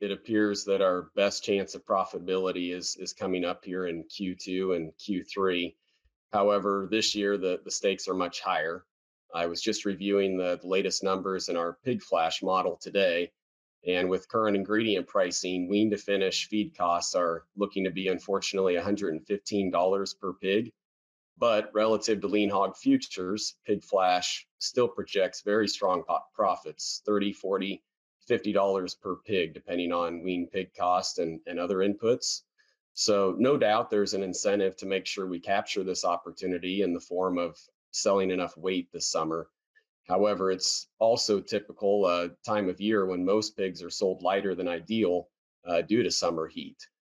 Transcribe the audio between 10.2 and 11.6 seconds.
the, the latest numbers in